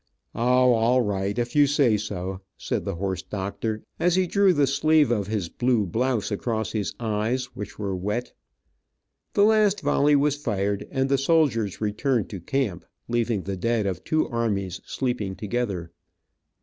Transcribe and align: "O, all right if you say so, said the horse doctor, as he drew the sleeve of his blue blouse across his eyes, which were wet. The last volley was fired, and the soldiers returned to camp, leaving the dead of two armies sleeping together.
"O, 0.33 0.73
all 0.73 1.01
right 1.03 1.37
if 1.37 1.55
you 1.55 1.67
say 1.67 1.95
so, 1.95 2.41
said 2.57 2.85
the 2.85 2.95
horse 2.95 3.21
doctor, 3.21 3.83
as 3.99 4.15
he 4.15 4.25
drew 4.25 4.51
the 4.51 4.65
sleeve 4.65 5.11
of 5.11 5.27
his 5.27 5.47
blue 5.47 5.85
blouse 5.85 6.31
across 6.31 6.71
his 6.71 6.95
eyes, 6.99 7.55
which 7.55 7.77
were 7.77 7.95
wet. 7.95 8.33
The 9.33 9.43
last 9.43 9.81
volley 9.81 10.15
was 10.15 10.37
fired, 10.37 10.87
and 10.89 11.07
the 11.07 11.19
soldiers 11.19 11.81
returned 11.81 12.31
to 12.31 12.39
camp, 12.41 12.83
leaving 13.07 13.43
the 13.43 13.55
dead 13.55 13.85
of 13.85 14.03
two 14.03 14.27
armies 14.27 14.81
sleeping 14.87 15.35
together. 15.35 15.91